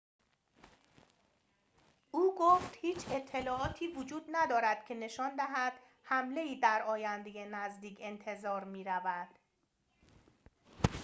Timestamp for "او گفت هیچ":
2.11-2.97